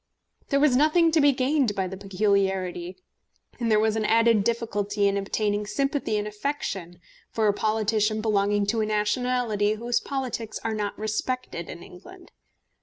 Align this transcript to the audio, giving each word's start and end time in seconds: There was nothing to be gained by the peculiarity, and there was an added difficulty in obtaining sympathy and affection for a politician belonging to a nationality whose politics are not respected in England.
There 0.49 0.59
was 0.59 0.75
nothing 0.75 1.11
to 1.11 1.21
be 1.21 1.31
gained 1.31 1.75
by 1.75 1.85
the 1.85 1.95
peculiarity, 1.95 2.97
and 3.59 3.69
there 3.69 3.79
was 3.79 3.95
an 3.95 4.03
added 4.03 4.43
difficulty 4.43 5.07
in 5.07 5.15
obtaining 5.15 5.67
sympathy 5.67 6.17
and 6.17 6.27
affection 6.27 6.99
for 7.29 7.47
a 7.47 7.53
politician 7.53 8.19
belonging 8.19 8.65
to 8.73 8.81
a 8.81 8.85
nationality 8.87 9.73
whose 9.73 9.99
politics 9.99 10.57
are 10.63 10.73
not 10.73 10.97
respected 10.97 11.69
in 11.69 11.83
England. 11.83 12.31